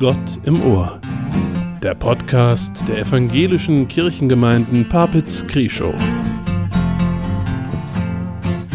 Gott 0.00 0.38
im 0.44 0.64
Ohr. 0.64 1.00
Der 1.82 1.92
Podcast 1.96 2.86
der 2.86 2.98
evangelischen 2.98 3.88
Kirchengemeinden 3.88 4.88
Papitz-Krieschow. 4.88 5.92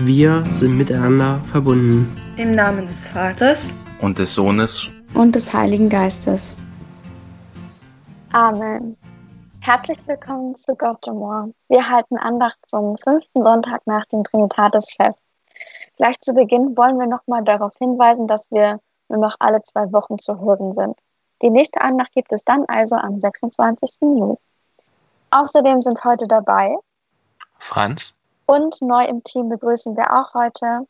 Wir 0.02 0.44
sind 0.52 0.78
miteinander 0.78 1.40
verbunden. 1.46 2.14
Im 2.36 2.52
Namen 2.52 2.88
des 2.88 3.08
Vaters 3.08 3.74
und 4.02 4.20
des 4.20 4.34
Sohnes 4.34 4.92
und 5.14 5.34
des 5.34 5.54
Heiligen 5.54 5.88
Geistes. 5.88 6.58
Amen. 8.34 8.98
Herzlich 9.62 10.00
willkommen 10.06 10.54
zu 10.56 10.76
Gott 10.76 11.08
im 11.08 11.22
Ohr. 11.22 11.50
Wir 11.70 11.90
halten 11.90 12.18
Andacht 12.18 12.60
zum 12.68 12.98
fünften 12.98 13.46
Sonntag 13.46 13.80
nach 13.86 14.06
dem 14.08 14.26
Trinitatisfest. 14.26 15.18
Gleich 15.96 16.20
zu 16.20 16.34
Beginn 16.34 16.76
wollen 16.76 17.00
wir 17.00 17.08
nochmal 17.08 17.46
darauf 17.46 17.78
hinweisen, 17.78 18.28
dass 18.28 18.52
wir 18.52 18.82
nur 19.08 19.20
noch 19.20 19.38
alle 19.40 19.62
zwei 19.62 19.90
Wochen 19.94 20.18
zu 20.18 20.42
hören 20.42 20.74
sind. 20.74 20.98
Die 21.42 21.50
nächste 21.50 21.82
Andacht 21.82 22.12
gibt 22.14 22.32
es 22.32 22.44
dann 22.44 22.66
also 22.68 22.96
am 22.96 23.20
26. 23.20 24.02
Juli. 24.02 24.38
Außerdem 25.32 25.82
sind 25.82 26.04
heute 26.04 26.28
dabei 26.28 26.76
Franz 27.58 28.18
und 28.46 28.82
neu 28.82 29.06
im 29.06 29.24
Team 29.24 29.50
begrüßen 29.50 29.96
wir 29.98 30.14
auch 30.14 30.34
heute 30.34 30.88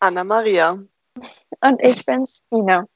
Anna-Maria 0.00 0.78
und 1.60 1.80
ich 1.80 2.04
bin's, 2.06 2.42
Fine. 2.48 2.86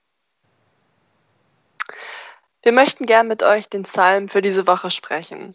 Wir 2.62 2.72
möchten 2.72 3.06
gern 3.06 3.28
mit 3.28 3.42
euch 3.42 3.68
den 3.68 3.84
Psalm 3.84 4.28
für 4.28 4.42
diese 4.42 4.66
Woche 4.66 4.90
sprechen. 4.90 5.54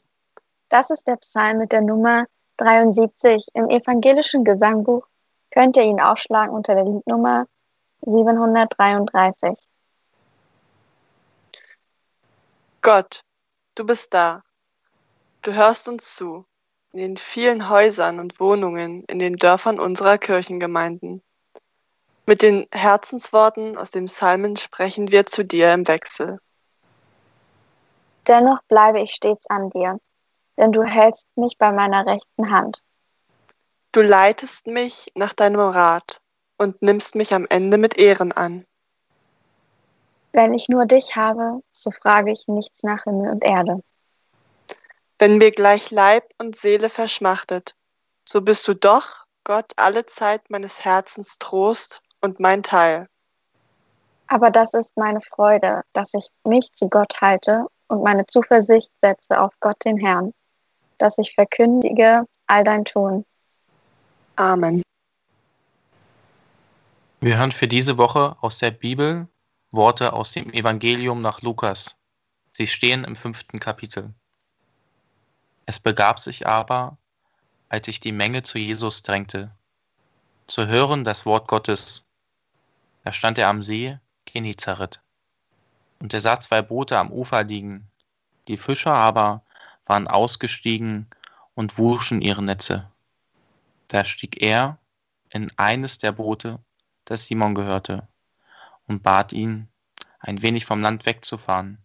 Das 0.70 0.90
ist 0.90 1.08
der 1.08 1.18
Psalm 1.18 1.58
mit 1.58 1.72
der 1.72 1.82
Nummer 1.82 2.26
73 2.58 3.48
im 3.54 3.70
evangelischen 3.70 4.44
Gesangbuch. 4.44 5.06
Könnt 5.52 5.76
ihr 5.76 5.84
ihn 5.84 6.00
aufschlagen 6.00 6.56
unter 6.56 6.76
der 6.76 6.86
Liednummer 6.86 7.48
733. 8.06 9.58
Gott, 12.84 13.24
du 13.76 13.86
bist 13.86 14.12
da. 14.14 14.42
Du 15.44 15.54
hörst 15.54 15.88
uns 15.88 16.16
zu, 16.16 16.46
in 16.94 17.00
den 17.00 17.18
vielen 17.18 17.70
Häusern 17.70 18.20
und 18.20 18.40
Wohnungen 18.40 19.04
in 19.06 19.20
den 19.20 19.34
Dörfern 19.34 19.80
unserer 19.80 20.18
Kirchengemeinden. 20.18 21.22
Mit 22.26 22.42
den 22.42 22.68
Herzensworten 22.72 23.78
aus 23.78 23.92
dem 23.92 24.06
Psalmen 24.06 24.58
sprechen 24.58 25.12
wir 25.12 25.26
zu 25.26 25.46
dir 25.46 25.72
im 25.74 25.88
Wechsel. 25.88 26.40
Dennoch 28.28 28.64
bleibe 28.68 29.00
ich 29.00 29.12
stets 29.12 29.48
an 29.50 29.70
dir, 29.70 30.00
denn 30.58 30.72
du 30.72 30.84
hältst 30.84 31.28
mich 31.36 31.58
bei 31.60 31.72
meiner 31.72 32.06
rechten 32.06 32.52
Hand. 32.52 32.82
Du 33.92 34.02
leitest 34.02 34.66
mich 34.68 35.12
nach 35.16 35.34
deinem 35.34 35.60
Rat 35.60 36.22
und 36.58 36.82
nimmst 36.82 37.14
mich 37.14 37.34
am 37.34 37.46
Ende 37.50 37.78
mit 37.78 37.98
Ehren 37.98 38.32
an. 38.32 38.66
Wenn 40.34 40.54
ich 40.54 40.70
nur 40.70 40.86
dich 40.86 41.16
habe, 41.16 41.62
so 41.72 41.92
frage 41.92 42.32
ich 42.32 42.48
nichts 42.48 42.84
nach 42.84 43.04
Himmel 43.04 43.32
und 43.32 43.44
Erde. 43.44 43.84
Wenn 45.20 45.38
mir 45.38 45.52
gleich 45.52 45.92
Leib 45.92 46.32
und 46.40 46.56
Seele 46.56 46.90
verschmachtet, 46.90 47.76
so 48.28 48.42
bist 48.42 48.68
du 48.68 48.74
doch, 48.74 49.26
Gott, 49.44 49.74
alle 49.76 50.06
Zeit 50.06 50.50
meines 50.50 50.86
Herzens 50.86 51.38
Trost 51.38 52.02
und 52.22 52.40
mein 52.40 52.64
Teil. 52.64 53.08
Aber 54.28 54.50
das 54.50 54.74
ist 54.74 54.96
meine 54.96 55.20
Freude, 55.20 55.82
dass 55.94 56.14
ich 56.14 56.28
mich 56.46 56.72
zu 56.74 56.88
Gott 56.88 57.20
halte 57.20 57.66
und 57.88 58.02
meine 58.02 58.26
Zuversicht 58.26 58.90
setze 59.02 59.40
auf 59.40 59.54
Gott 59.60 59.76
den 59.84 59.98
Herrn, 59.98 60.34
dass 60.98 61.18
ich 61.18 61.36
verkündige 61.36 62.26
all 62.48 62.64
dein 62.64 62.86
Tun. 62.86 63.26
Amen. 64.38 64.82
Wir 67.20 67.38
hören 67.38 67.52
für 67.52 67.68
diese 67.68 67.98
Woche 67.98 68.38
aus 68.42 68.58
der 68.58 68.72
Bibel 68.72 69.28
Worte 69.72 70.14
aus 70.14 70.34
dem 70.34 70.52
Evangelium 70.52 71.22
nach 71.22 71.42
Lukas. 71.42 71.98
Sie 72.52 72.68
stehen 72.68 73.06
im 73.06 73.16
fünften 73.16 73.60
Kapitel. 73.60 74.14
Es 75.66 75.80
begab 75.80 76.20
sich 76.20 76.46
aber, 76.46 76.98
als 77.70 77.86
sich 77.86 78.02
die 78.02 78.12
Menge 78.12 78.44
zu 78.44 78.58
Jesus 78.58 79.02
drängte, 79.04 79.56
zu 80.48 80.68
hören 80.68 81.06
das 81.06 81.26
Wort 81.26 81.48
Gottes. 81.48 82.12
Da 83.06 83.14
stand 83.14 83.38
er 83.38 83.48
am 83.48 83.64
See 83.64 83.98
Genizareth. 84.26 85.02
Und 86.00 86.14
er 86.14 86.20
sah 86.20 86.40
zwei 86.40 86.62
Boote 86.62 86.98
am 86.98 87.12
Ufer 87.12 87.44
liegen. 87.44 87.90
Die 88.50 88.58
Fischer 88.58 88.94
aber 88.94 89.46
waren 89.86 90.10
ausgestiegen 90.10 91.08
und 91.56 91.78
wuschen 91.78 92.22
ihre 92.22 92.44
Netze. 92.44 92.92
Da 93.88 94.04
stieg 94.04 94.42
er 94.42 94.78
in 95.30 95.52
eines 95.58 96.00
der 96.00 96.12
Boote 96.12 96.60
das 97.06 97.26
Simon 97.26 97.56
gehörte, 97.56 98.08
und 98.92 99.04
bat 99.04 99.32
ihn, 99.32 99.70
ein 100.20 100.42
wenig 100.42 100.66
vom 100.66 100.82
Land 100.82 101.06
wegzufahren. 101.06 101.78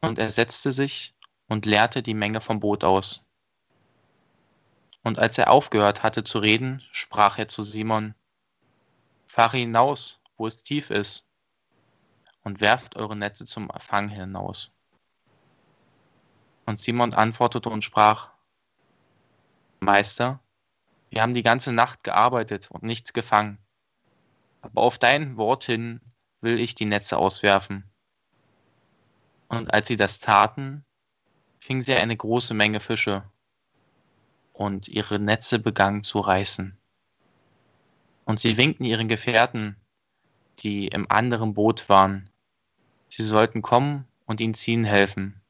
Und 0.00 0.18
er 0.18 0.32
setzte 0.32 0.72
sich 0.72 1.14
und 1.46 1.64
leerte 1.64 2.02
die 2.02 2.14
Menge 2.14 2.40
vom 2.40 2.58
Boot 2.58 2.82
aus. 2.82 3.24
Und 5.04 5.20
als 5.20 5.38
er 5.38 5.50
aufgehört 5.50 6.02
hatte 6.02 6.24
zu 6.24 6.40
reden, 6.40 6.82
sprach 6.90 7.38
er 7.38 7.46
zu 7.46 7.62
Simon, 7.62 8.16
Fahre 9.28 9.58
hinaus, 9.58 10.18
wo 10.36 10.48
es 10.48 10.64
tief 10.64 10.90
ist, 10.90 11.28
und 12.42 12.60
werft 12.60 12.96
eure 12.96 13.14
Netze 13.14 13.46
zum 13.46 13.70
Fang 13.78 14.08
hinaus. 14.08 14.72
Und 16.66 16.80
Simon 16.80 17.14
antwortete 17.14 17.70
und 17.70 17.84
sprach, 17.84 18.30
Meister, 19.78 20.40
wir 21.10 21.22
haben 21.22 21.34
die 21.34 21.44
ganze 21.44 21.72
Nacht 21.72 22.02
gearbeitet 22.02 22.68
und 22.72 22.82
nichts 22.82 23.12
gefangen 23.12 23.58
aber 24.62 24.82
auf 24.82 24.98
dein 24.98 25.36
Wort 25.36 25.64
hin 25.64 26.00
will 26.40 26.60
ich 26.60 26.74
die 26.74 26.84
Netze 26.84 27.18
auswerfen. 27.18 27.84
Und 29.48 29.72
als 29.72 29.88
sie 29.88 29.96
das 29.96 30.20
taten, 30.20 30.84
fingen 31.58 31.82
sie 31.82 31.94
eine 31.94 32.16
große 32.16 32.54
Menge 32.54 32.80
Fische, 32.80 33.24
und 34.58 34.88
ihre 34.88 35.18
Netze 35.20 35.58
begannen 35.58 36.02
zu 36.02 36.18
reißen. 36.18 36.76
Und 38.24 38.40
sie 38.40 38.56
winkten 38.56 38.84
ihren 38.84 39.08
Gefährten, 39.08 39.76
die 40.58 40.88
im 40.88 41.10
anderen 41.10 41.54
Boot 41.54 41.88
waren, 41.88 42.28
sie 43.08 43.22
sollten 43.22 43.62
kommen 43.62 44.06
und 44.26 44.40
ihnen 44.40 44.54
ziehen 44.54 44.84
helfen. 44.84 45.40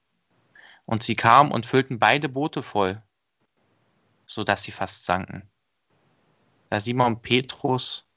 Und 0.85 1.03
sie 1.03 1.17
kamen 1.17 1.51
und 1.51 1.67
füllten 1.67 1.99
beide 1.99 2.29
Boote 2.29 2.63
voll, 2.63 3.03
so 4.27 4.45
dass 4.45 4.63
sie 4.63 4.73
fast 4.73 5.05
sanken. 5.05 5.49
Da 6.71 6.81
Simon 6.81 7.21
Petrus 7.23 8.08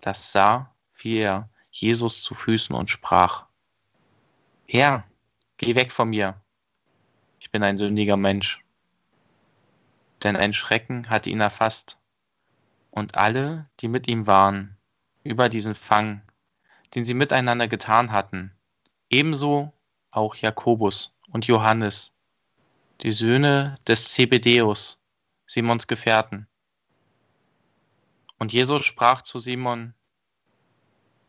das 0.00 0.32
sah, 0.32 0.74
fiel 0.92 1.18
er 1.18 1.48
Jesus 1.70 2.22
zu 2.22 2.34
Füßen 2.34 2.74
und 2.74 2.90
sprach, 2.90 3.46
Herr, 4.66 5.04
geh 5.58 5.74
weg 5.74 5.92
von 5.92 6.10
mir, 6.10 6.40
ich 7.38 7.50
bin 7.50 7.62
ein 7.62 7.76
sündiger 7.76 8.16
Mensch. 8.16 8.64
Denn 10.22 10.36
ein 10.36 10.52
Schrecken 10.52 11.10
hatte 11.10 11.30
ihn 11.30 11.40
erfasst, 11.40 12.00
und 12.90 13.14
alle, 13.16 13.68
die 13.80 13.88
mit 13.88 14.08
ihm 14.08 14.26
waren, 14.26 14.76
über 15.22 15.48
diesen 15.48 15.74
Fang, 15.74 16.22
den 16.94 17.04
sie 17.04 17.14
miteinander 17.14 17.68
getan 17.68 18.10
hatten, 18.10 18.52
ebenso 19.10 19.72
auch 20.10 20.34
Jakobus 20.34 21.14
und 21.30 21.46
Johannes, 21.46 22.16
die 23.02 23.12
Söhne 23.12 23.78
des 23.86 24.08
Zebedeus, 24.08 25.02
Simons 25.46 25.86
Gefährten. 25.86 26.48
Und 28.38 28.52
Jesus 28.52 28.84
sprach 28.84 29.22
zu 29.22 29.38
Simon, 29.38 29.94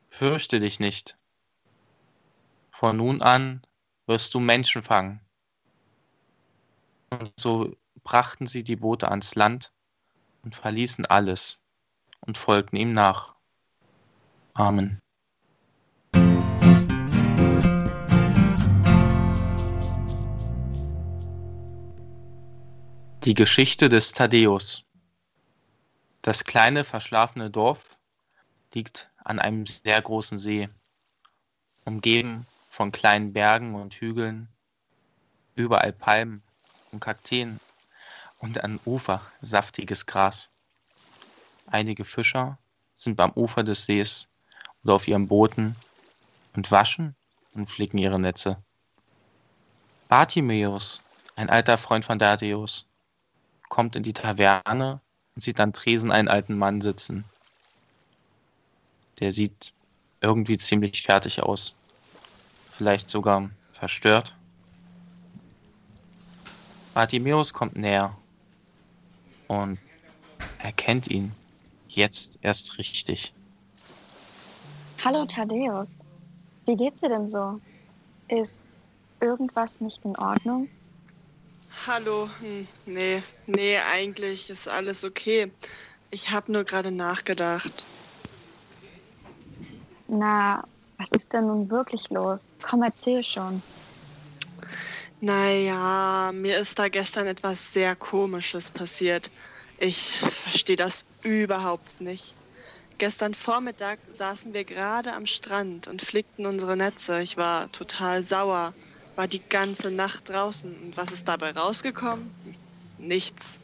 Fürchte 0.09 0.59
dich 0.59 0.79
nicht. 0.79 1.17
Von 2.71 2.97
nun 2.97 3.21
an 3.21 3.61
wirst 4.07 4.33
du 4.33 4.39
Menschen 4.39 4.81
fangen. 4.81 5.21
Und 7.09 7.31
so 7.37 7.75
brachten 8.03 8.47
sie 8.47 8.63
die 8.63 8.75
Boote 8.75 9.09
ans 9.09 9.35
Land 9.35 9.71
und 10.43 10.55
verließen 10.55 11.05
alles 11.05 11.59
und 12.19 12.37
folgten 12.37 12.77
ihm 12.77 12.93
nach. 12.93 13.35
Amen. 14.53 14.99
Die 23.23 23.33
Geschichte 23.33 23.89
des 23.89 24.13
Thaddäus. 24.13 24.86
Das 26.27 26.43
kleine 26.43 26.83
verschlafene 26.83 27.49
Dorf 27.49 27.95
liegt 28.73 29.09
an 29.23 29.39
einem 29.39 29.65
sehr 29.65 30.01
großen 30.01 30.37
See, 30.37 30.67
umgeben 31.85 32.45
von 32.69 32.91
kleinen 32.91 33.31
Bergen 33.31 33.75
und 33.75 33.93
Hügeln, 33.93 34.49
überall 35.55 35.93
Palmen 35.93 36.43
und 36.91 36.99
Kakteen 36.99 37.61
und 38.39 38.61
an 38.61 38.77
Ufer 38.83 39.21
saftiges 39.39 40.05
Gras. 40.05 40.49
Einige 41.67 42.03
Fischer 42.03 42.57
sind 42.93 43.15
beim 43.15 43.31
Ufer 43.31 43.63
des 43.63 43.85
Sees 43.85 44.27
oder 44.83 44.95
auf 44.95 45.07
ihren 45.07 45.29
Booten 45.29 45.77
und 46.57 46.69
waschen 46.71 47.15
und 47.53 47.67
flicken 47.67 47.99
ihre 47.99 48.19
Netze. 48.19 48.61
Bartimäus, 50.09 51.01
ein 51.37 51.49
alter 51.49 51.77
Freund 51.77 52.03
von 52.03 52.19
Dadeus, 52.19 52.85
kommt 53.69 53.95
in 53.95 54.03
die 54.03 54.11
Taverne 54.11 54.99
und 55.37 55.41
sieht 55.41 55.59
an 55.59 55.71
Tresen 55.71 56.11
einen 56.11 56.29
alten 56.29 56.57
Mann 56.57 56.81
sitzen. 56.81 57.23
Der 59.19 59.31
sieht 59.31 59.71
irgendwie 60.19 60.57
ziemlich 60.57 61.03
fertig 61.03 61.43
aus. 61.43 61.75
vielleicht 62.75 63.07
sogar 63.11 63.51
verstört. 63.71 64.35
Bartimeus 66.95 67.53
kommt 67.53 67.75
näher 67.75 68.17
und 69.47 69.77
erkennt 70.57 71.07
ihn 71.07 71.33
jetzt 71.87 72.39
erst 72.41 72.79
richtig. 72.79 73.31
Hallo 75.05 75.23
Thaddeus, 75.27 75.89
wie 76.65 76.75
geht's 76.75 77.01
dir 77.01 77.09
denn 77.09 77.27
so? 77.27 77.61
Ist 78.27 78.65
irgendwas 79.21 79.81
nicht 79.81 80.03
in 80.03 80.15
Ordnung? 80.15 80.67
Hallo, 81.85 82.29
hm, 82.39 82.67
nee, 82.85 83.23
nee, 83.45 83.77
eigentlich 83.77 84.49
ist 84.49 84.67
alles 84.67 85.05
okay. 85.05 85.55
Ich 86.09 86.31
habe 86.31 86.51
nur 86.51 86.63
gerade 86.65 86.91
nachgedacht. 86.91 87.87
Na, 90.07 90.63
was 90.97 91.11
ist 91.11 91.33
denn 91.33 91.47
nun 91.47 91.69
wirklich 91.69 92.09
los? 92.09 92.51
Komm, 92.61 92.83
erzähl 92.83 93.23
schon. 93.23 93.63
Naja, 95.19 96.31
mir 96.33 96.57
ist 96.59 96.79
da 96.79 96.89
gestern 96.89 97.27
etwas 97.27 97.73
sehr 97.73 97.95
Komisches 97.95 98.71
passiert. 98.71 99.31
Ich 99.77 100.17
verstehe 100.17 100.75
das 100.75 101.05
überhaupt 101.23 101.99
nicht. 102.01 102.37
Gestern 102.99 103.33
Vormittag 103.35 104.01
saßen 104.07 104.53
wir 104.53 104.65
gerade 104.65 105.13
am 105.13 105.25
Strand 105.25 105.87
und 105.87 106.01
flickten 106.01 106.45
unsere 106.47 106.77
Netze. 106.77 107.21
Ich 107.21 107.37
war 107.37 107.71
total 107.71 108.23
sauer, 108.23 108.75
war 109.17 109.27
die 109.27 109.41
ganze 109.49 109.91
Nacht 109.91 110.29
draußen. 110.29 110.73
Und 110.83 110.95
was 110.95 111.11
ist 111.11 111.27
dabei 111.27 111.51
rausgekommen? 111.51 112.31
Nichts. 112.99 113.59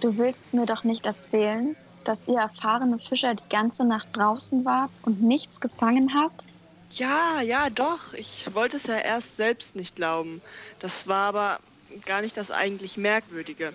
Du 0.00 0.18
willst 0.18 0.52
mir 0.52 0.66
doch 0.66 0.84
nicht 0.84 1.06
erzählen, 1.06 1.76
dass 2.02 2.24
ihr 2.26 2.38
erfahrene 2.38 2.98
Fischer 2.98 3.34
die 3.34 3.48
ganze 3.48 3.84
Nacht 3.84 4.08
draußen 4.12 4.64
wart 4.64 4.90
und 5.02 5.22
nichts 5.22 5.60
gefangen 5.60 6.12
habt? 6.14 6.44
Ja, 6.90 7.40
ja, 7.40 7.70
doch. 7.70 8.12
Ich 8.12 8.52
wollte 8.52 8.76
es 8.76 8.86
ja 8.86 8.96
erst 8.96 9.36
selbst 9.36 9.74
nicht 9.76 9.96
glauben. 9.96 10.42
Das 10.80 11.06
war 11.06 11.28
aber 11.28 11.60
gar 12.04 12.20
nicht 12.20 12.36
das 12.36 12.50
eigentlich 12.50 12.98
Merkwürdige. 12.98 13.72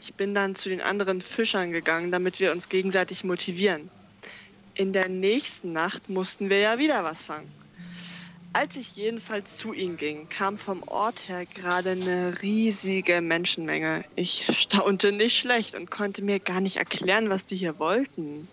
Ich 0.00 0.14
bin 0.14 0.34
dann 0.34 0.54
zu 0.56 0.68
den 0.68 0.82
anderen 0.82 1.22
Fischern 1.22 1.70
gegangen, 1.70 2.10
damit 2.10 2.40
wir 2.40 2.52
uns 2.52 2.68
gegenseitig 2.68 3.24
motivieren. 3.24 3.88
In 4.74 4.92
der 4.92 5.08
nächsten 5.08 5.72
Nacht 5.72 6.10
mussten 6.10 6.50
wir 6.50 6.58
ja 6.58 6.78
wieder 6.78 7.04
was 7.04 7.22
fangen. 7.22 7.63
Als 8.54 8.76
ich 8.76 8.94
jedenfalls 8.94 9.56
zu 9.58 9.72
ihnen 9.72 9.96
ging, 9.96 10.28
kam 10.28 10.58
vom 10.58 10.84
Ort 10.84 11.28
her 11.28 11.44
gerade 11.44 11.90
eine 11.90 12.40
riesige 12.40 13.20
Menschenmenge. 13.20 14.04
Ich 14.14 14.46
staunte 14.56 15.10
nicht 15.10 15.36
schlecht 15.36 15.74
und 15.74 15.90
konnte 15.90 16.22
mir 16.22 16.38
gar 16.38 16.60
nicht 16.60 16.76
erklären, 16.76 17.30
was 17.30 17.44
die 17.44 17.56
hier 17.56 17.80
wollten. 17.80 18.46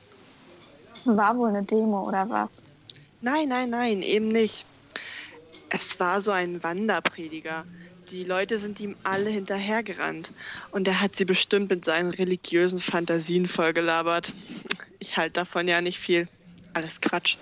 War 1.06 1.38
wohl 1.38 1.50
eine 1.50 1.62
Demo 1.62 2.08
oder 2.08 2.28
was? 2.28 2.64
Nein, 3.22 3.50
nein, 3.50 3.70
nein, 3.70 4.02
eben 4.02 4.30
nicht. 4.30 4.66
Es 5.70 6.00
war 6.00 6.20
so 6.20 6.32
ein 6.32 6.64
Wanderprediger. 6.64 7.66
Die 8.10 8.24
Leute 8.24 8.58
sind 8.58 8.80
ihm 8.80 8.96
alle 9.04 9.30
hinterhergerannt 9.30 10.34
und 10.72 10.88
er 10.88 11.00
hat 11.00 11.16
sie 11.16 11.26
bestimmt 11.26 11.70
mit 11.70 11.86
seinen 11.86 12.10
religiösen 12.10 12.80
Fantasien 12.80 13.46
vollgelabert. 13.46 14.34
Ich 14.98 15.16
halte 15.16 15.34
davon 15.34 15.68
ja 15.68 15.80
nicht 15.80 16.00
viel. 16.00 16.28
Alles 16.74 17.00
Quatsch. 17.02 17.38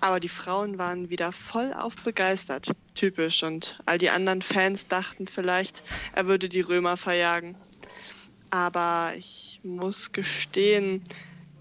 Aber 0.00 0.20
die 0.20 0.28
Frauen 0.28 0.78
waren 0.78 1.10
wieder 1.10 1.32
vollauf 1.32 1.96
begeistert. 1.96 2.70
Typisch. 2.94 3.42
Und 3.42 3.78
all 3.86 3.98
die 3.98 4.10
anderen 4.10 4.42
Fans 4.42 4.86
dachten 4.86 5.26
vielleicht, 5.26 5.82
er 6.14 6.26
würde 6.26 6.48
die 6.48 6.60
Römer 6.60 6.96
verjagen. 6.96 7.56
Aber 8.50 9.12
ich 9.16 9.60
muss 9.62 10.12
gestehen, 10.12 11.02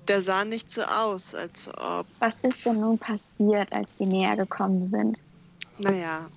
der 0.08 0.22
sah 0.22 0.46
nicht 0.46 0.70
so 0.70 0.84
aus, 0.84 1.36
als 1.36 1.70
ob. 1.78 2.06
Was 2.20 2.40
ist 2.40 2.66
denn 2.66 2.80
nun 2.80 2.98
passiert, 2.98 3.72
als 3.74 3.96
die 3.96 4.06
näher 4.06 4.36
gekommen 4.36 4.88
sind? 4.88 5.22
Naja. 5.80 6.30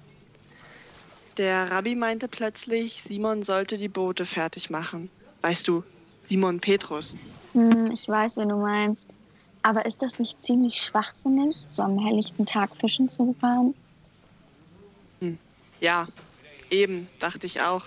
Der 1.36 1.70
Rabbi 1.70 1.94
meinte 1.94 2.28
plötzlich, 2.28 3.02
Simon 3.02 3.42
sollte 3.42 3.78
die 3.78 3.88
Boote 3.88 4.26
fertig 4.26 4.68
machen. 4.68 5.08
Weißt 5.42 5.68
du, 5.68 5.84
Simon 6.20 6.60
Petrus. 6.60 7.16
Hm, 7.52 7.90
ich 7.92 8.08
weiß, 8.08 8.36
wen 8.38 8.48
du 8.48 8.56
meinst. 8.56 9.14
Aber 9.62 9.84
ist 9.84 10.02
das 10.02 10.18
nicht 10.18 10.40
ziemlich 10.42 10.76
schwachsinnig, 10.76 11.56
so 11.56 11.82
am 11.82 11.98
helllichten 11.98 12.46
Tag 12.46 12.74
fischen 12.76 13.08
zu 13.08 13.34
fahren? 13.40 13.74
Hm. 15.20 15.38
Ja, 15.80 16.08
eben, 16.70 17.08
dachte 17.18 17.46
ich 17.46 17.60
auch. 17.60 17.86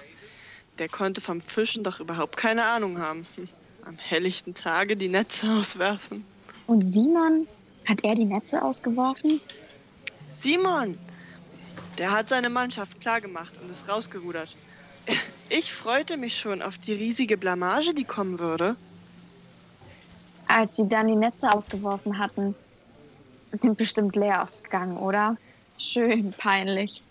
Der 0.79 0.89
konnte 0.89 1.21
vom 1.21 1.41
Fischen 1.41 1.83
doch 1.83 1.99
überhaupt 1.99 2.37
keine 2.37 2.65
Ahnung 2.65 2.99
haben. 2.99 3.25
Hm. 3.35 3.49
Am 3.85 3.97
helllichten 3.97 4.53
Tage 4.53 4.95
die 4.95 5.09
Netze 5.09 5.51
auswerfen. 5.51 6.23
Und 6.67 6.81
Simon, 6.81 7.47
hat 7.87 8.03
er 8.03 8.15
die 8.15 8.25
Netze 8.25 8.61
ausgeworfen? 8.61 9.41
Simon! 10.19 10.97
Der 11.97 12.11
hat 12.11 12.29
seine 12.29 12.49
Mannschaft 12.49 12.99
klargemacht 13.01 13.59
und 13.59 13.69
ist 13.69 13.89
rausgerudert. 13.89 14.55
Ich 15.49 15.73
freute 15.73 16.17
mich 16.17 16.37
schon 16.37 16.61
auf 16.61 16.77
die 16.77 16.93
riesige 16.93 17.37
Blamage, 17.37 17.93
die 17.93 18.05
kommen 18.05 18.39
würde. 18.39 18.75
Als 20.55 20.75
sie 20.75 20.87
dann 20.87 21.07
die 21.07 21.15
Netze 21.15 21.51
ausgeworfen 21.51 22.19
hatten, 22.19 22.53
sind 23.53 23.75
bestimmt 23.75 24.15
leer 24.15 24.43
ausgegangen, 24.43 24.97
oder? 24.97 25.35
Schön 25.79 26.31
peinlich. 26.31 27.01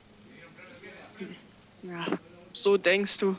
Ja, 1.82 2.06
so 2.52 2.76
denkst 2.76 3.18
du. 3.18 3.34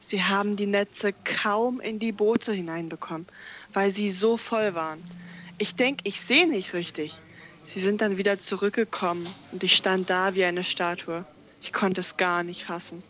Sie 0.00 0.22
haben 0.22 0.56
die 0.56 0.66
Netze 0.66 1.12
kaum 1.12 1.78
in 1.80 1.98
die 1.98 2.12
Boote 2.12 2.54
hineinbekommen, 2.54 3.26
weil 3.74 3.90
sie 3.90 4.08
so 4.08 4.38
voll 4.38 4.74
waren. 4.74 5.04
Ich 5.58 5.74
denke, 5.74 6.04
ich 6.04 6.22
sehe 6.22 6.48
nicht 6.48 6.72
richtig. 6.72 7.20
Sie 7.66 7.80
sind 7.80 8.00
dann 8.00 8.16
wieder 8.16 8.38
zurückgekommen 8.38 9.28
und 9.52 9.62
ich 9.62 9.76
stand 9.76 10.08
da 10.08 10.34
wie 10.36 10.44
eine 10.44 10.64
Statue. 10.64 11.26
Ich 11.60 11.74
konnte 11.74 12.00
es 12.00 12.16
gar 12.16 12.44
nicht 12.44 12.64
fassen. 12.64 13.02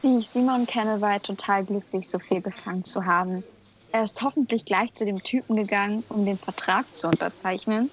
Wie 0.00 0.16
ich 0.16 0.30
Simon 0.30 0.66
kenne, 0.66 1.02
war 1.02 1.12
er 1.12 1.22
total 1.22 1.66
glücklich, 1.66 2.08
so 2.08 2.18
viel 2.18 2.40
gefangen 2.40 2.84
zu 2.84 3.04
haben. 3.04 3.44
Er 3.92 4.04
ist 4.04 4.22
hoffentlich 4.22 4.64
gleich 4.64 4.92
zu 4.94 5.04
dem 5.04 5.22
Typen 5.22 5.56
gegangen, 5.56 6.02
um 6.08 6.24
den 6.24 6.38
Vertrag 6.38 6.86
zu 6.96 7.08
unterzeichnen. 7.08 7.90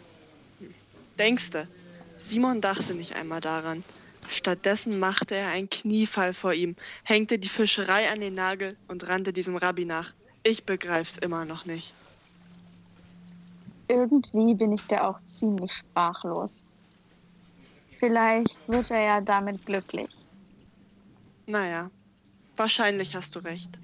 Denkste, 1.19 1.67
Simon 2.17 2.61
dachte 2.61 2.93
nicht 2.95 3.15
einmal 3.15 3.41
daran. 3.41 3.83
Stattdessen 4.29 4.99
machte 4.99 5.35
er 5.35 5.49
einen 5.49 5.69
Kniefall 5.69 6.33
vor 6.33 6.53
ihm, 6.53 6.75
hängte 7.03 7.37
die 7.37 7.49
Fischerei 7.49 8.09
an 8.09 8.21
den 8.21 8.35
Nagel 8.35 8.77
und 8.87 9.07
rannte 9.09 9.33
diesem 9.33 9.57
Rabbi 9.57 9.83
nach. 9.83 10.13
Ich 10.43 10.65
begreif's 10.65 11.17
immer 11.17 11.43
noch 11.43 11.65
nicht. 11.65 11.93
Irgendwie 13.89 14.53
bin 14.53 14.71
ich 14.71 14.83
da 14.83 15.09
auch 15.09 15.19
ziemlich 15.25 15.73
sprachlos. 15.73 16.63
Vielleicht 17.97 18.59
wird 18.67 18.91
er 18.91 19.01
ja 19.01 19.21
damit 19.21 19.65
glücklich. 19.65 20.09
Naja, 21.47 21.89
wahrscheinlich 22.55 23.15
hast 23.15 23.35
du 23.35 23.39
recht. 23.39 23.79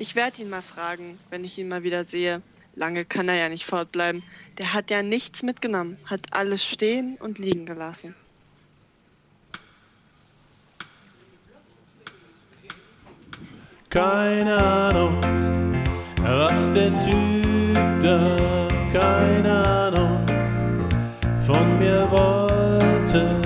Ich 0.00 0.14
werde 0.14 0.42
ihn 0.42 0.50
mal 0.50 0.62
fragen, 0.62 1.18
wenn 1.30 1.42
ich 1.42 1.58
ihn 1.58 1.68
mal 1.68 1.82
wieder 1.82 2.04
sehe. 2.04 2.40
Lange 2.76 3.04
kann 3.04 3.28
er 3.28 3.34
ja 3.34 3.48
nicht 3.48 3.64
fortbleiben. 3.64 4.22
Der 4.58 4.72
hat 4.72 4.90
ja 4.90 5.02
nichts 5.02 5.42
mitgenommen, 5.42 5.98
hat 6.04 6.20
alles 6.30 6.64
stehen 6.64 7.16
und 7.18 7.38
liegen 7.38 7.66
gelassen. 7.66 8.14
Keine 13.90 14.56
Ahnung, 14.56 15.20
was 16.22 16.72
der 16.74 17.00
Typ 17.00 18.00
da, 18.00 18.68
keine 18.92 19.52
Ahnung, 19.52 20.26
von 21.44 21.78
mir 21.78 22.08
wollte. 22.10 23.40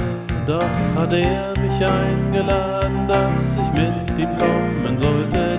Doch 0.46 0.68
hat 0.96 1.12
er 1.14 1.54
mich 1.58 1.86
eingeladen, 1.86 3.08
dass 3.08 3.56
ich 3.56 3.72
mit 3.72 4.18
ihm 4.18 4.36
kommen 4.36 4.98
sollte, 4.98 5.51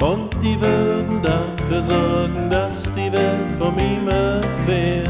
Und 0.00 0.30
die 0.42 0.60
würden 0.60 1.22
dafür 1.22 1.82
sorgen, 1.82 2.50
dass 2.50 2.84
die 2.92 3.12
Welt 3.12 3.50
vom 3.58 3.78
ihm 3.78 4.08
erfährt. 4.08 5.08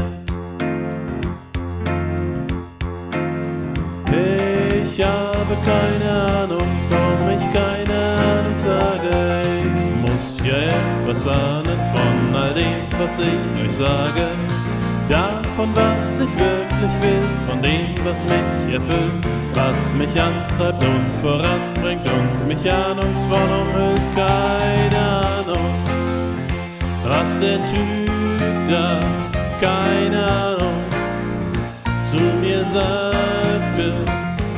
Ich 4.91 5.05
habe 5.05 5.55
keine 5.63 6.43
Ahnung, 6.43 6.67
warum 6.89 7.29
ich 7.29 7.53
keine 7.53 7.99
Ahnung 8.17 8.59
sage. 8.65 9.41
Ich 9.63 10.01
muss 10.01 10.39
ja 10.45 10.57
etwas 10.57 11.27
ahnen 11.27 11.79
von 11.93 12.35
all 12.35 12.53
dem, 12.53 12.81
was 12.97 13.19
ich 13.19 13.65
euch 13.65 13.75
sage. 13.75 14.38
Davon, 15.59 15.75
was 15.75 16.19
ich 16.19 16.39
wirklich 16.39 17.01
will, 17.01 17.27
von 17.45 17.61
dem, 17.61 18.05
was 18.05 18.23
mich 18.23 18.75
erfüllt, 18.75 19.25
was 19.53 19.93
mich 19.97 20.21
antreibt 20.21 20.81
und 20.81 21.21
voranbringt 21.21 22.07
und 22.07 22.47
mich 22.47 22.71
ahnungsvoll 22.71 23.49
umhüllt. 23.61 24.01
Keine 24.15 25.03
Ahnung, 25.35 25.73
was 27.03 27.39
der 27.41 27.57
Typ 27.67 28.41
da, 28.69 29.01
keine 29.59 30.25
Ahnung, 30.25 30.79
zu 32.03 32.21
mir 32.39 32.63
sagte. 32.71 33.95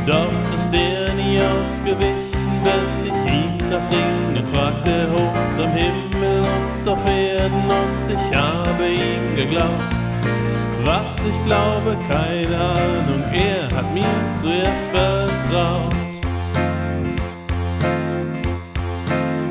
Doch 0.05 0.55
ist 0.55 0.71
er 0.71 1.15
nie 1.15 1.39
ausgewichen, 1.41 2.61
wenn 2.63 3.05
ich 3.07 3.33
ihn 3.33 3.69
nach 3.71 3.89
Dingen 3.89 4.45
fragte, 4.53 5.07
hoch 5.11 5.63
im 5.63 5.71
Himmel 5.71 6.41
und 6.41 6.87
auf 6.87 7.03
Erden. 7.07 7.63
Und 7.63 8.13
ich 8.13 8.37
habe 8.37 8.87
ihm 8.87 9.35
geglaubt. 9.35 10.00
Was 10.83 11.17
ich 11.17 11.45
glaube, 11.45 11.95
keine 12.09 12.57
Ahnung, 12.57 13.23
er 13.31 13.75
hat 13.75 13.93
mir 13.93 14.03
zuerst 14.39 14.83
vertraut. 14.91 15.93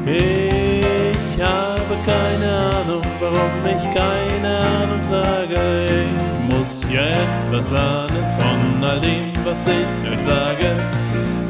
Ich 0.06 1.40
habe 1.40 1.94
keine 2.04 2.50
Ahnung, 2.74 3.02
warum 3.20 3.64
ich 3.64 3.94
keine 3.94 4.58
Ahnung 4.58 5.02
sage. 5.08 5.60
Ich 5.88 6.54
muss 6.54 6.92
ja 6.92 7.02
etwas 7.02 7.72
ahnen 7.72 8.26
von 8.38 8.82
all 8.82 9.00
dem, 9.00 9.32
was 9.44 9.58
ich 9.66 10.10
euch 10.10 10.22
sage. 10.22 10.76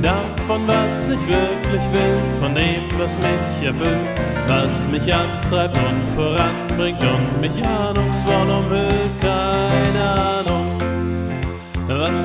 Davon, 0.02 0.66
was 0.66 1.08
ich 1.08 1.26
wirklich 1.26 1.84
will, 1.92 2.20
von 2.40 2.54
dem, 2.54 2.82
was 2.98 3.16
mich 3.16 3.66
erfüllt, 3.66 4.08
was 4.46 4.86
mich 4.90 5.12
antreibt 5.12 5.76
und 5.76 6.02
voranbringt 6.16 7.02
und 7.02 7.40
mich 7.40 7.64
ahnungsvoll 7.64 8.50
umhüllt. 8.50 8.99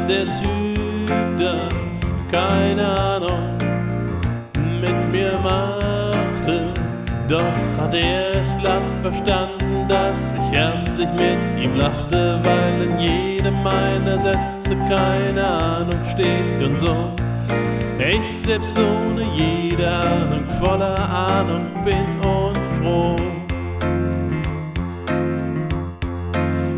Der 0.07 0.25
Typ 0.35 1.07
da, 1.37 1.69
keine 2.31 2.85
Ahnung, 2.85 3.57
mit 4.81 5.11
mir 5.11 5.39
machte. 5.41 6.73
Doch 7.27 7.55
hat 7.79 7.93
er 7.93 8.41
es 8.41 8.55
glatt 8.57 8.83
verstanden, 9.01 9.87
dass 9.87 10.33
ich 10.33 10.57
herzlich 10.57 11.09
mit 11.13 11.59
ihm 11.59 11.75
lachte, 11.75 12.39
weil 12.43 12.83
in 12.83 12.99
jedem 12.99 13.63
meiner 13.63 14.19
Sätze 14.19 14.75
keine 14.89 15.43
Ahnung 15.43 16.03
steht 16.03 16.61
und 16.61 16.77
so. 16.77 16.95
Ich 17.97 18.41
selbst 18.41 18.77
ohne 18.77 19.23
jede 19.35 19.89
Ahnung, 19.89 20.43
voller 20.59 21.09
Ahnung 21.09 21.67
bin 21.83 22.19
und 22.19 22.57
froh. 22.77 23.15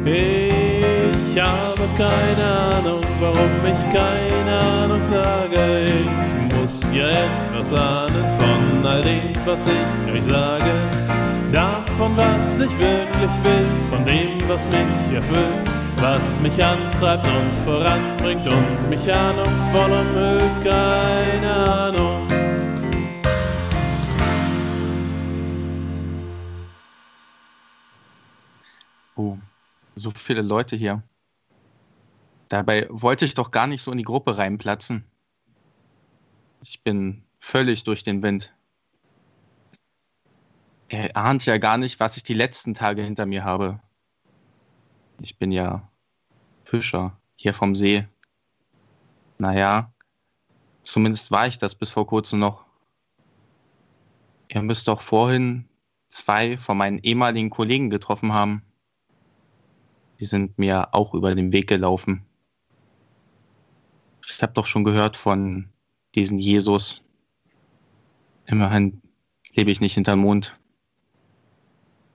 Ich 0.05 1.41
habe 1.41 1.87
keine 1.97 2.47
Ahnung, 2.77 3.06
warum 3.27 3.65
ich 3.65 3.81
keine 3.93 4.59
Ahnung 4.59 5.03
sage. 5.03 5.87
Ich 5.87 6.55
muss 6.55 6.81
ja 6.93 7.09
etwas 7.09 7.73
ahnen 7.73 8.25
von 8.39 8.85
all 8.85 9.01
dem, 9.01 9.33
was 9.45 9.61
ich 9.67 10.13
euch 10.13 10.23
sage. 10.23 10.71
Davon, 11.51 12.15
was 12.15 12.59
ich 12.59 12.71
wirklich 12.79 13.35
will, 13.43 13.67
von 13.89 14.05
dem, 14.05 14.47
was 14.47 14.63
mich 14.65 15.15
erfüllt, 15.15 15.69
was 15.97 16.39
mich 16.39 16.63
antreibt 16.63 17.25
und 17.25 17.65
voranbringt 17.65 18.47
und 18.47 18.89
mich 18.89 19.13
ahnungsvoll 19.13 19.91
umhüllt. 19.91 20.63
Keine 20.63 21.53
Ahnung. 21.53 22.27
Oh, 29.15 29.37
so 29.95 30.11
viele 30.11 30.41
Leute 30.41 30.75
hier. 30.75 31.01
Dabei 32.49 32.87
wollte 32.89 33.25
ich 33.25 33.33
doch 33.33 33.51
gar 33.51 33.67
nicht 33.67 33.81
so 33.81 33.91
in 33.91 33.97
die 33.97 34.03
Gruppe 34.03 34.37
reinplatzen. 34.37 35.05
Ich 36.61 36.83
bin 36.83 37.23
völlig 37.39 37.83
durch 37.83 38.03
den 38.03 38.23
Wind. 38.23 38.53
Er 40.89 41.15
ahnt 41.17 41.45
ja 41.45 41.57
gar 41.57 41.77
nicht, 41.77 41.99
was 41.99 42.15
ich 42.17 42.23
die 42.23 42.33
letzten 42.33 42.73
Tage 42.73 43.03
hinter 43.03 43.25
mir 43.25 43.43
habe. 43.43 43.81
Ich 45.21 45.37
bin 45.37 45.51
ja 45.51 45.89
Fischer 46.63 47.17
hier 47.35 47.53
vom 47.53 47.75
See. 47.75 48.07
Naja, 49.37 49.91
zumindest 50.83 51.31
war 51.31 51.47
ich 51.47 51.57
das 51.57 51.75
bis 51.75 51.91
vor 51.91 52.07
kurzem 52.07 52.39
noch. 52.39 52.65
Ihr 54.47 54.61
müsst 54.61 54.87
doch 54.87 55.01
vorhin 55.01 55.67
zwei 56.09 56.57
von 56.57 56.77
meinen 56.77 56.99
ehemaligen 56.99 57.49
Kollegen 57.49 57.89
getroffen 57.89 58.31
haben. 58.31 58.63
Die 60.19 60.25
sind 60.25 60.57
mir 60.57 60.93
auch 60.93 61.13
über 61.13 61.35
den 61.35 61.51
Weg 61.51 61.67
gelaufen. 61.67 62.26
Ich 64.27 64.41
habe 64.41 64.53
doch 64.53 64.65
schon 64.65 64.83
gehört 64.83 65.17
von 65.17 65.69
diesem 66.15 66.37
Jesus. 66.37 67.03
Immerhin 68.45 69.01
lebe 69.53 69.71
ich 69.71 69.81
nicht 69.81 69.95
hinterm 69.95 70.19
Mond. 70.19 70.57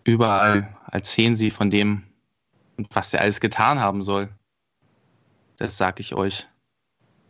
Überall 0.05 0.77
erzählen 0.91 1.35
sie 1.35 1.51
von 1.51 1.71
dem 1.71 2.05
was 2.91 3.13
er 3.15 3.21
alles 3.21 3.41
getan 3.41 3.81
haben 3.81 4.03
soll. 4.03 4.29
Das 5.57 5.77
sag 5.77 6.01
ich 6.01 6.15
euch. 6.15 6.47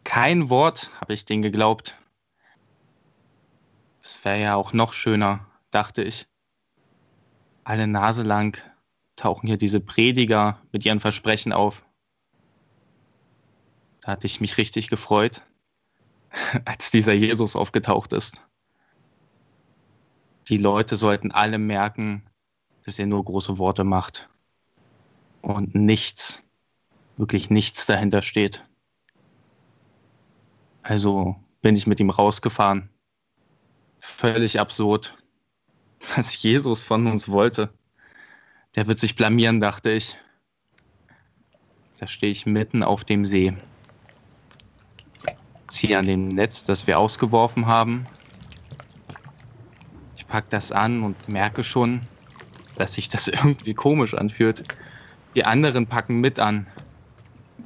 Kein 0.05 0.51
Wort 0.51 0.91
habe 1.01 1.15
ich 1.15 1.25
denen 1.25 1.43
geglaubt. 1.43 1.97
Es 4.03 4.25
wäre 4.25 4.41
ja 4.41 4.55
auch 4.57 4.73
noch 4.73 4.93
schöner, 4.93 5.47
dachte 5.71 6.03
ich. 6.03 6.27
Alle 7.65 7.87
Nase 7.87 8.23
lang 8.23 8.59
tauchen 9.17 9.47
hier 9.47 9.57
diese 9.57 9.81
Prediger 9.81 10.61
mit 10.73 10.85
ihren 10.85 11.01
Versprechen 11.01 11.53
auf. 11.53 11.85
Da 14.03 14.13
hatte 14.13 14.27
ich 14.27 14.41
mich 14.41 14.59
richtig 14.59 14.89
gefreut, 14.89 15.43
als 16.65 16.91
dieser 16.91 17.13
Jesus 17.13 17.57
aufgetaucht 17.57 18.13
ist. 18.13 18.43
Die 20.49 20.57
Leute 20.57 20.97
sollten 20.97 21.31
alle 21.31 21.59
merken, 21.59 22.29
dass 22.85 22.99
er 22.99 23.07
nur 23.07 23.25
große 23.25 23.59
Worte 23.59 23.85
macht 23.85 24.29
und 25.41 25.75
nichts, 25.75 26.45
wirklich 27.17 27.49
nichts 27.49 27.87
dahinter 27.87 28.23
steht. 28.23 28.65
Also 30.83 31.37
bin 31.61 31.77
ich 31.77 31.87
mit 31.87 32.01
ihm 32.01 32.11
rausgefahren. 32.11 32.89
Völlig 34.01 34.59
absurd, 34.59 35.17
was 36.17 36.43
Jesus 36.43 36.83
von 36.83 37.07
uns 37.07 37.29
wollte. 37.29 37.73
Der 38.75 38.89
wird 38.89 38.99
sich 38.99 39.15
blamieren, 39.15 39.61
dachte 39.61 39.91
ich. 39.91 40.17
Da 41.99 42.09
stehe 42.09 42.33
ich 42.33 42.47
mitten 42.47 42.83
auf 42.83 43.05
dem 43.05 43.25
See. 43.25 43.57
Ziehe 45.73 45.99
an 45.99 46.07
dem 46.07 46.29
Netz, 46.29 46.65
das 46.65 46.87
wir 46.87 46.99
ausgeworfen 46.99 47.67
haben. 47.67 48.07
Ich 50.17 50.27
packe 50.27 50.49
das 50.51 50.71
an 50.71 51.03
und 51.03 51.29
merke 51.29 51.65
schon, 51.65 52.03
dass 52.77 52.93
sich 52.93 53.09
das 53.09 53.27
irgendwie 53.29 53.73
komisch 53.73 54.13
anfühlt. 54.15 54.65
Die 55.35 55.47
anderen 55.47 55.87
packen 55.87 56.21
mit 56.21 56.39
an. 56.39 56.67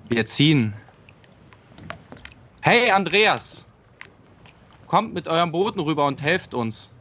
Wir 0.09 0.25
ziehen. 0.25 0.73
Hey, 2.61 2.93
Andreas! 2.93 3.67
Kommt 4.87 5.13
mit 5.13 5.27
eurem 5.27 5.51
Booten 5.51 5.81
rüber 5.81 6.07
und 6.07 6.23
helft 6.23 6.55
uns. 6.55 6.93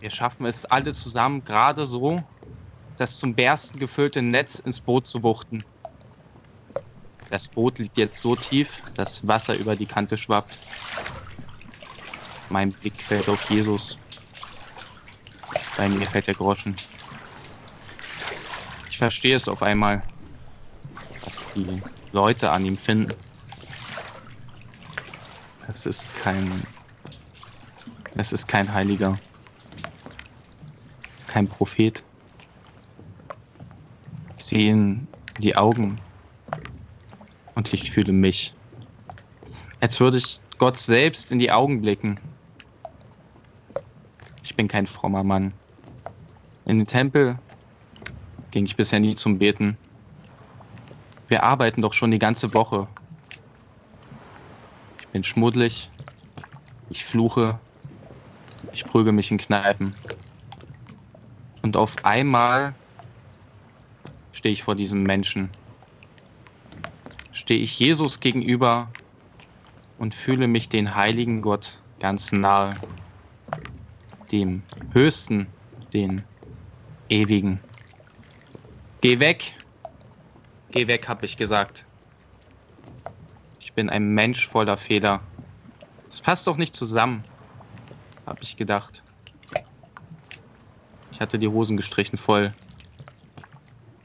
Wir 0.00 0.10
schaffen 0.10 0.44
es 0.44 0.66
alle 0.66 0.92
zusammen 0.92 1.42
gerade 1.42 1.86
so, 1.86 2.22
das 2.98 3.18
zum 3.18 3.34
Bersten 3.34 3.78
gefüllte 3.78 4.20
Netz 4.20 4.58
ins 4.58 4.78
Boot 4.78 5.06
zu 5.06 5.22
wuchten. 5.22 5.64
Das 7.30 7.46
Boot 7.46 7.78
liegt 7.78 7.96
jetzt 7.96 8.20
so 8.20 8.34
tief, 8.34 8.82
dass 8.94 9.26
Wasser 9.26 9.56
über 9.56 9.76
die 9.76 9.86
Kante 9.86 10.16
schwappt. 10.16 10.56
Mein 12.48 12.72
Blick 12.72 13.00
fällt 13.00 13.28
auf 13.28 13.48
Jesus. 13.48 13.96
Bei 15.76 15.88
mir 15.88 16.06
fällt 16.06 16.26
der 16.26 16.34
Groschen. 16.34 16.74
Ich 18.90 18.98
verstehe 18.98 19.36
es 19.36 19.46
auf 19.46 19.62
einmal, 19.62 20.02
was 21.24 21.44
die 21.54 21.80
Leute 22.10 22.50
an 22.50 22.66
ihm 22.66 22.76
finden. 22.76 23.14
Es 25.72 25.86
ist 25.86 26.04
kein. 26.16 26.62
Es 28.16 28.32
ist 28.32 28.48
kein 28.48 28.74
Heiliger. 28.74 29.18
Kein 31.28 31.46
Prophet. 31.46 32.02
Ich 34.36 34.46
sehe 34.46 34.72
in 34.72 35.06
die 35.38 35.54
Augen 35.54 36.00
und 37.60 37.74
ich 37.74 37.90
fühle 37.90 38.12
mich. 38.12 38.54
Als 39.80 40.00
würde 40.00 40.16
ich 40.16 40.40
Gott 40.56 40.78
selbst 40.78 41.30
in 41.30 41.38
die 41.38 41.52
Augen 41.52 41.82
blicken. 41.82 42.18
Ich 44.42 44.54
bin 44.56 44.66
kein 44.66 44.86
frommer 44.86 45.22
Mann. 45.22 45.52
In 46.64 46.78
den 46.78 46.86
Tempel 46.86 47.38
ging 48.50 48.64
ich 48.64 48.76
bisher 48.76 48.98
nie 48.98 49.14
zum 49.14 49.38
Beten. 49.38 49.76
Wir 51.28 51.42
arbeiten 51.42 51.82
doch 51.82 51.92
schon 51.92 52.10
die 52.10 52.18
ganze 52.18 52.54
Woche. 52.54 52.88
Ich 55.00 55.08
bin 55.08 55.22
schmuddelig. 55.22 55.90
Ich 56.88 57.04
fluche. 57.04 57.58
Ich 58.72 58.86
prüge 58.86 59.12
mich 59.12 59.30
in 59.30 59.36
Kneipen. 59.36 59.94
Und 61.60 61.76
auf 61.76 62.06
einmal 62.06 62.74
stehe 64.32 64.54
ich 64.54 64.62
vor 64.62 64.76
diesem 64.76 65.02
Menschen. 65.02 65.50
Stehe 67.50 67.64
ich 67.64 67.80
Jesus 67.80 68.20
gegenüber 68.20 68.86
und 69.98 70.14
fühle 70.14 70.46
mich 70.46 70.68
den 70.68 70.94
heiligen 70.94 71.42
Gott 71.42 71.80
ganz 71.98 72.30
nahe. 72.30 72.74
Dem 74.30 74.62
Höchsten, 74.92 75.48
den 75.92 76.22
Ewigen. 77.08 77.58
Geh 79.00 79.18
weg! 79.18 79.56
Geh 80.70 80.86
weg, 80.86 81.08
hab 81.08 81.24
ich 81.24 81.36
gesagt. 81.36 81.84
Ich 83.58 83.72
bin 83.72 83.90
ein 83.90 84.14
Mensch 84.14 84.46
voller 84.46 84.76
Fehler. 84.76 85.18
Das 86.08 86.20
passt 86.20 86.46
doch 86.46 86.56
nicht 86.56 86.76
zusammen, 86.76 87.24
hab 88.26 88.40
ich 88.42 88.56
gedacht. 88.56 89.02
Ich 91.10 91.20
hatte 91.20 91.36
die 91.36 91.48
Hosen 91.48 91.76
gestrichen 91.76 92.16
voll. 92.16 92.52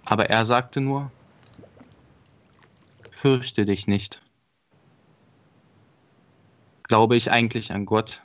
Aber 0.03 0.31
er 0.31 0.45
sagte 0.45 0.81
nur, 0.81 1.11
fürchte 3.25 3.65
dich 3.65 3.87
nicht. 3.87 4.21
Glaube 6.83 7.15
ich 7.15 7.31
eigentlich 7.31 7.71
an 7.71 7.87
Gott? 7.87 8.21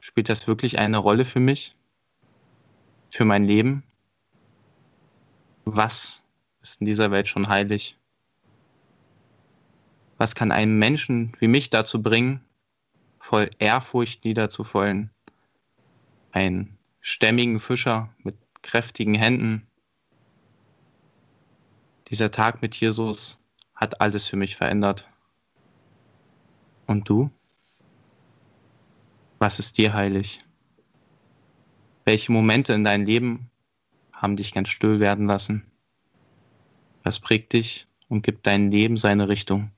Spielt 0.00 0.30
das 0.30 0.46
wirklich 0.46 0.78
eine 0.78 0.96
Rolle 0.96 1.26
für 1.26 1.38
mich? 1.38 1.76
Für 3.10 3.26
mein 3.26 3.44
Leben? 3.44 3.82
Was 5.66 6.24
ist 6.62 6.80
in 6.80 6.86
dieser 6.86 7.10
Welt 7.10 7.28
schon 7.28 7.48
heilig? 7.48 7.98
Was 10.16 10.34
kann 10.34 10.50
einen 10.50 10.78
Menschen 10.78 11.36
wie 11.38 11.48
mich 11.48 11.68
dazu 11.68 12.02
bringen, 12.02 12.42
voll 13.20 13.50
Ehrfurcht 13.58 14.24
niederzufallen? 14.24 15.10
Einen 16.32 16.78
stämmigen 17.02 17.60
Fischer 17.60 18.08
mit 18.22 18.34
kräftigen 18.62 19.14
Händen. 19.14 19.66
Dieser 22.08 22.30
Tag 22.30 22.62
mit 22.62 22.74
Jesus 22.74 23.44
hat 23.78 24.00
alles 24.00 24.26
für 24.26 24.36
mich 24.36 24.56
verändert. 24.56 25.08
Und 26.86 27.08
du? 27.08 27.30
Was 29.38 29.60
ist 29.60 29.78
dir 29.78 29.94
heilig? 29.94 30.44
Welche 32.04 32.32
Momente 32.32 32.72
in 32.72 32.82
deinem 32.82 33.06
Leben 33.06 33.50
haben 34.12 34.36
dich 34.36 34.52
ganz 34.52 34.68
still 34.68 34.98
werden 34.98 35.26
lassen? 35.26 35.70
Was 37.04 37.20
prägt 37.20 37.52
dich 37.52 37.86
und 38.08 38.22
gibt 38.22 38.46
deinem 38.48 38.70
Leben 38.70 38.96
seine 38.96 39.28
Richtung? 39.28 39.70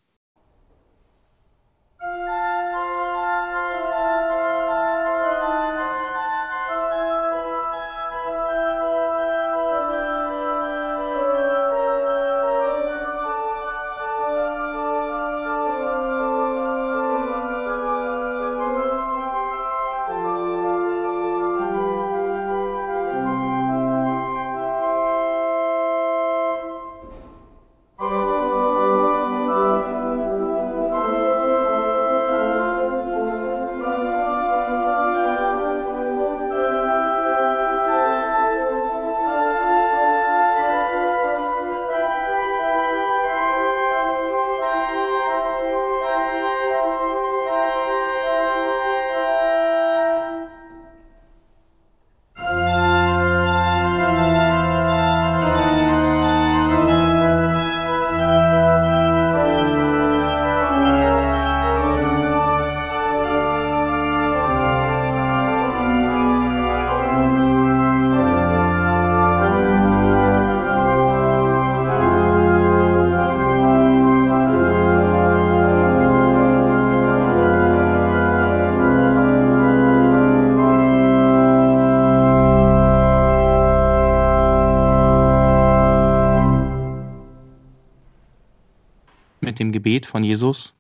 Dem 89.61 89.73
Gebet 89.73 90.07
von 90.07 90.25
Jesus 90.25 90.75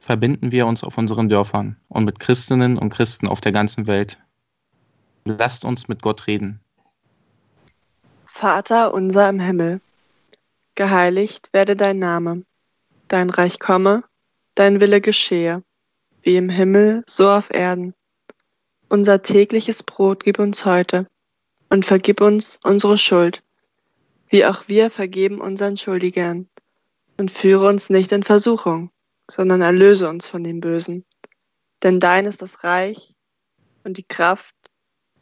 verbinden 0.00 0.52
wir 0.52 0.66
uns 0.66 0.84
auf 0.84 0.98
unseren 0.98 1.28
Dörfern 1.28 1.76
und 1.88 2.04
mit 2.04 2.20
Christinnen 2.20 2.78
und 2.78 2.90
Christen 2.90 3.26
auf 3.26 3.40
der 3.40 3.52
ganzen 3.52 3.86
Welt. 3.86 4.18
Lasst 5.24 5.64
uns 5.64 5.88
mit 5.88 6.02
Gott 6.02 6.26
reden. 6.26 6.60
Vater 8.26 8.94
unser 8.94 9.28
im 9.28 9.40
Himmel, 9.40 9.80
geheiligt 10.74 11.48
werde 11.52 11.74
dein 11.76 11.98
Name, 11.98 12.44
dein 13.08 13.30
Reich 13.30 13.58
komme, 13.58 14.04
dein 14.54 14.80
Wille 14.80 15.00
geschehe, 15.00 15.62
wie 16.22 16.36
im 16.36 16.48
Himmel, 16.48 17.02
so 17.06 17.30
auf 17.30 17.50
Erden. 17.52 17.94
Unser 18.88 19.22
tägliches 19.22 19.82
Brot 19.82 20.24
gib 20.24 20.38
uns 20.38 20.64
heute 20.64 21.06
und 21.68 21.84
vergib 21.86 22.20
uns 22.20 22.58
unsere 22.62 22.98
Schuld, 22.98 23.42
wie 24.28 24.44
auch 24.44 24.68
wir 24.68 24.90
vergeben 24.90 25.40
unseren 25.40 25.76
Schuldigern. 25.76 26.49
Und 27.20 27.30
führe 27.30 27.68
uns 27.68 27.90
nicht 27.90 28.12
in 28.12 28.22
Versuchung, 28.22 28.88
sondern 29.30 29.60
erlöse 29.60 30.08
uns 30.08 30.26
von 30.26 30.42
dem 30.42 30.62
Bösen. 30.62 31.04
Denn 31.82 32.00
dein 32.00 32.24
ist 32.24 32.40
das 32.40 32.64
Reich 32.64 33.14
und 33.84 33.98
die 33.98 34.04
Kraft 34.04 34.54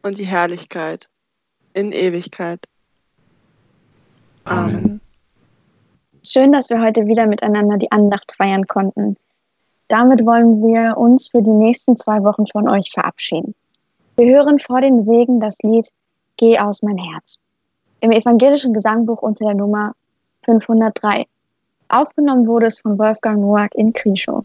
und 0.03 0.17
die 0.17 0.25
Herrlichkeit 0.25 1.11
in 1.73 1.91
Ewigkeit. 1.91 2.61
Amen. 4.45 5.01
Schön, 6.23 6.53
dass 6.53 6.71
wir 6.71 6.81
heute 6.81 7.09
wieder 7.09 7.27
miteinander 7.27 7.79
die 7.79 7.91
Andacht 7.91 8.31
feiern 8.31 8.69
konnten. 8.69 9.17
Damit 9.89 10.25
wollen 10.25 10.63
wir 10.63 10.97
uns 10.99 11.27
für 11.27 11.43
die 11.43 11.51
nächsten 11.51 11.97
zwei 11.97 12.23
Wochen 12.23 12.47
von 12.47 12.69
euch 12.69 12.93
verabschieden. 12.93 13.57
Wir 14.15 14.37
hören 14.37 14.61
vor 14.61 14.81
dem 14.81 15.05
Segen 15.05 15.41
das 15.41 15.59
Lied 15.65 15.89
Geh 16.37 16.61
aus 16.61 16.81
mein 16.81 16.99
Herz. 16.99 17.41
Im 18.01 18.13
evangelischen 18.13 18.73
Gesangbuch 18.73 19.21
unter 19.21 19.47
der 19.47 19.55
Nummer 19.55 19.97
503. 20.45 21.27
Aufgenommen 21.89 22.47
wurde 22.47 22.67
es 22.67 22.81
von 22.81 22.99
Wolfgang 22.99 23.41
Noack 23.41 23.75
in 23.75 23.93
Krischow. 23.93 24.45